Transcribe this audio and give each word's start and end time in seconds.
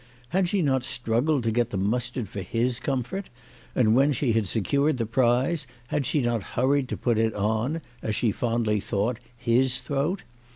Had 0.29 0.49
she 0.49 0.63
not 0.63 0.83
struggled 0.83 1.43
to 1.43 1.51
get 1.51 1.69
the 1.69 1.77
mustard 1.77 2.27
for 2.27 2.41
his 2.41 2.79
comfort, 2.79 3.29
and 3.75 3.93
when 3.93 4.11
she 4.13 4.31
had 4.31 4.47
secured 4.47 4.97
the 4.97 5.05
prize 5.05 5.67
had 5.89 6.07
she 6.07 6.21
not 6.23 6.41
hurried 6.57 6.89
to 6.89 6.97
put 6.97 7.19
it 7.19 7.35
on, 7.35 7.81
as 8.01 8.15
she 8.15 8.29
had 8.29 8.35
fondly 8.37 8.79
thought, 8.79 9.19
his 9.37 9.79
throat 9.79 10.23